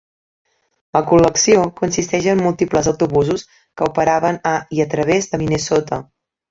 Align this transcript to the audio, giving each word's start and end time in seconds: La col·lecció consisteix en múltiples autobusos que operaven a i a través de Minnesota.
La 0.97 1.01
col·lecció 1.11 1.67
consisteix 1.81 2.31
en 2.35 2.43
múltiples 2.47 2.91
autobusos 2.95 3.47
que 3.59 3.93
operaven 3.93 4.43
a 4.55 4.59
i 4.79 4.87
a 4.89 4.93
través 4.97 5.35
de 5.35 5.45
Minnesota. 5.47 6.07